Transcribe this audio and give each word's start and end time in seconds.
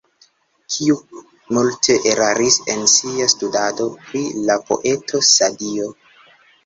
Kiu 0.75 0.95
multe 1.57 1.97
eraris 2.13 2.57
en 2.75 2.81
sia 2.95 3.27
studado 3.37 3.87
pri 4.07 4.23
la 4.49 4.57
poeto 4.71 5.23
Sadio. 5.33 5.93